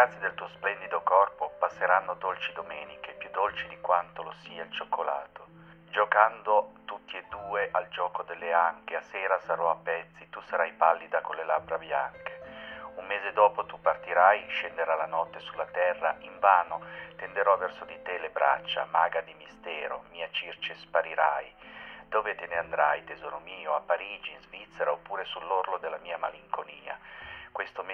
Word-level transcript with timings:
grazie 0.00 0.20
del 0.20 0.32
tuo 0.32 0.48
splendido 0.48 1.02
corpo 1.02 1.52
passeranno 1.58 2.14
dolci 2.14 2.54
domeniche, 2.54 3.12
più 3.18 3.28
dolci 3.32 3.68
di 3.68 3.78
quanto 3.82 4.22
lo 4.22 4.32
sia 4.44 4.62
il 4.62 4.72
cioccolato. 4.72 5.44
Giocando 5.90 6.72
tutti 6.86 7.18
e 7.18 7.24
due 7.28 7.68
al 7.70 7.86
gioco 7.90 8.22
delle 8.22 8.50
anche, 8.50 8.96
a 8.96 9.02
sera 9.02 9.38
sarò 9.40 9.70
a 9.70 9.76
pezzi, 9.76 10.30
tu 10.30 10.40
sarai 10.48 10.72
pallida 10.72 11.20
con 11.20 11.36
le 11.36 11.44
labbra 11.44 11.76
bianche. 11.76 12.40
Un 12.94 13.04
mese 13.04 13.34
dopo 13.34 13.66
tu 13.66 13.78
partirai, 13.78 14.48
scenderà 14.48 14.94
la 14.94 15.04
notte 15.04 15.38
sulla 15.40 15.66
terra, 15.66 16.16
invano 16.20 16.80
tenderò 17.16 17.58
verso 17.58 17.84
di 17.84 18.00
te 18.00 18.16
le 18.16 18.30
braccia, 18.30 18.86
maga 18.86 19.20
di 19.20 19.34
mistero, 19.34 20.04
mia 20.12 20.30
Circe 20.30 20.76
sparirai. 20.76 21.54
Dove 22.08 22.34
te 22.36 22.46
ne 22.46 22.56
andrai, 22.56 23.04
tesoro 23.04 23.38
mio? 23.40 23.74
A 23.74 23.80
Parigi, 23.80 24.30
in 24.30 24.40
Svizzera 24.40 24.92
oppure 24.92 25.26
sull'orlo 25.26 25.76
della 25.76 25.98
mia 25.98 26.16
malinconia? 26.16 26.98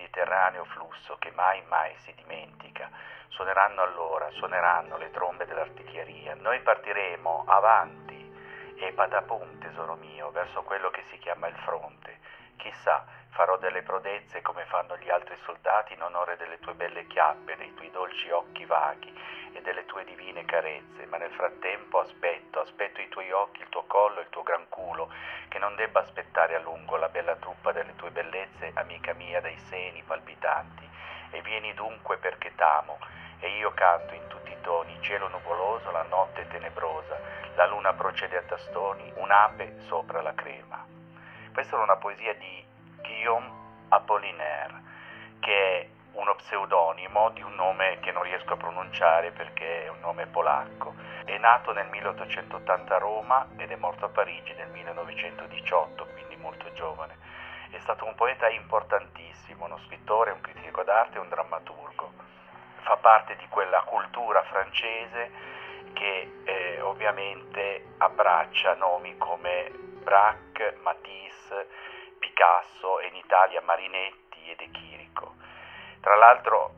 Mediterraneo 0.00 0.64
flusso 0.64 1.16
che 1.18 1.30
mai 1.32 1.62
mai 1.68 1.94
si 2.04 2.14
dimentica. 2.14 2.88
Suoneranno 3.28 3.82
allora, 3.82 4.30
suoneranno 4.30 4.96
le 4.96 5.10
trombe 5.10 5.44
dell'artiglieria. 5.44 6.34
Noi 6.36 6.58
partiremo 6.60 7.44
avanti 7.46 8.32
e 8.76 8.92
patapum, 8.92 9.58
tesoro 9.58 9.96
mio, 9.96 10.30
verso 10.30 10.62
quello 10.62 10.88
che 10.88 11.04
si 11.10 11.18
chiama 11.18 11.48
il 11.48 11.56
fronte. 11.56 12.18
Chissà, 12.56 13.04
farò 13.32 13.58
delle 13.58 13.82
prodezze 13.82 14.40
come 14.40 14.64
fanno 14.64 14.96
gli 14.96 15.10
altri 15.10 15.36
soldati 15.44 15.92
in 15.92 16.02
onore 16.02 16.38
delle 16.38 16.58
tue 16.60 16.72
belle 16.72 17.06
chiappe, 17.06 17.56
dei 17.56 17.74
tuoi 17.74 17.90
dolci 17.90 18.30
occhi 18.30 18.64
vaghi 18.64 19.12
e 19.52 19.60
delle 19.60 19.84
tue 19.84 20.04
divine 20.04 20.46
carezze, 20.46 21.04
ma 21.06 21.18
nel 21.18 21.32
frattempo 21.32 22.00
aspetto, 22.00 22.60
aspetto 22.60 23.00
i 23.00 23.08
tuoi 23.08 23.30
occhi, 23.32 23.60
il 23.60 23.68
tuo 23.68 23.84
collo, 23.84 24.20
il 24.20 24.30
tuo 24.30 24.42
gran 24.42 24.66
culo, 24.70 25.12
non 25.60 25.76
debba 25.76 26.00
aspettare 26.00 26.56
a 26.56 26.58
lungo 26.58 26.96
la 26.96 27.10
bella 27.10 27.36
truppa 27.36 27.70
delle 27.70 27.94
tue 27.94 28.10
bellezze, 28.10 28.72
amica 28.74 29.12
mia, 29.12 29.40
dai 29.40 29.56
seni 29.68 30.02
palpitanti. 30.02 30.88
E 31.30 31.42
vieni 31.42 31.72
dunque 31.74 32.16
perché 32.16 32.52
t'amo, 32.56 32.98
e 33.38 33.56
io 33.58 33.70
canto 33.74 34.14
in 34.14 34.26
tutti 34.26 34.50
i 34.50 34.60
toni, 34.62 34.98
cielo 35.02 35.28
nuvoloso, 35.28 35.90
la 35.92 36.02
notte 36.08 36.48
tenebrosa, 36.48 37.16
la 37.54 37.66
luna 37.66 37.92
procede 37.92 38.38
a 38.38 38.42
tastoni, 38.42 39.12
un'ape 39.14 39.82
sopra 39.86 40.22
la 40.22 40.34
crema. 40.34 40.84
Questa 41.52 41.74
era 41.74 41.84
una 41.84 41.96
poesia 41.96 42.34
di 42.34 42.64
Guillaume 43.02 43.50
Apollinaire, 43.90 44.82
che 45.40 45.80
è 45.80 45.88
uno 46.12 46.34
pseudonimo 46.34 47.30
di 47.30 47.42
un 47.42 47.54
nome 47.54 47.98
che 48.00 48.12
non 48.12 48.22
riesco 48.22 48.54
a 48.54 48.56
pronunciare 48.56 49.30
perché 49.30 49.84
è 49.84 49.88
un 49.88 50.00
nome 50.00 50.26
polacco. 50.26 50.94
È 51.24 51.36
nato 51.38 51.72
nel 51.72 51.88
1880 51.88 52.94
a 52.94 52.98
Roma 52.98 53.46
ed 53.56 53.70
è 53.70 53.76
morto 53.76 54.06
a 54.06 54.08
Parigi 54.08 54.52
nel 54.54 54.68
1918, 54.70 56.06
quindi 56.12 56.36
molto 56.36 56.72
giovane. 56.72 57.18
È 57.70 57.78
stato 57.78 58.04
un 58.04 58.14
poeta 58.14 58.48
importantissimo, 58.48 59.66
uno 59.66 59.78
scrittore, 59.86 60.32
un 60.32 60.40
critico 60.40 60.82
d'arte 60.82 61.18
e 61.18 61.20
un 61.20 61.28
drammaturgo. 61.28 62.12
Fa 62.82 62.96
parte 62.96 63.36
di 63.36 63.46
quella 63.48 63.82
cultura 63.82 64.42
francese 64.42 65.30
che 65.92 66.42
eh, 66.44 66.80
ovviamente 66.80 67.94
abbraccia 67.98 68.74
nomi 68.74 69.16
come 69.16 69.70
Braque, 70.02 70.78
Matisse, 70.82 71.68
Picasso 72.18 73.00
e 73.00 73.08
in 73.08 73.16
Italia 73.16 73.60
Marinetti 73.60 74.50
e 74.50 74.56
De 74.56 74.70
Chirico. 74.70 75.34
Tra 76.00 76.16
l'altro 76.16 76.74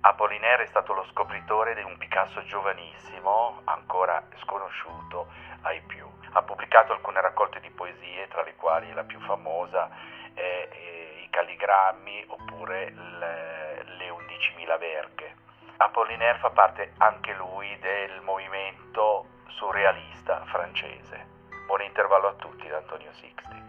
Apollinaire 0.00 0.64
è 0.64 0.68
stato 0.68 0.92
lo 0.92 1.06
scopritore 1.10 1.74
di 1.74 1.82
un 1.82 1.96
Picasso 1.96 2.42
giovanissimo, 2.44 3.60
ancora 3.64 4.22
sconosciuto 4.42 5.28
ai 5.62 5.80
più. 5.82 6.06
Ha 6.32 6.42
pubblicato 6.42 6.92
alcune 6.92 7.20
raccolte 7.20 7.60
di 7.60 7.70
poesie, 7.70 8.28
tra 8.28 8.42
le 8.42 8.54
quali 8.56 8.92
la 8.92 9.04
più 9.04 9.18
famosa 9.20 9.88
è 10.34 10.68
eh, 10.70 11.22
I 11.24 11.30
Calligrammi 11.30 12.24
oppure 12.28 12.90
le, 12.90 13.84
le 13.96 14.08
11.000 14.08 14.78
verghe. 14.78 15.34
Apollinaire 15.76 16.38
fa 16.38 16.50
parte 16.50 16.92
anche 16.98 17.32
lui 17.34 17.78
del 17.78 18.20
movimento 18.22 19.26
surrealista 19.48 20.44
francese. 20.46 21.26
Buon 21.66 21.82
intervallo 21.82 22.28
a 22.28 22.34
tutti 22.34 22.68
da 22.68 22.76
Antonio 22.76 23.12
Sixti. 23.14 23.62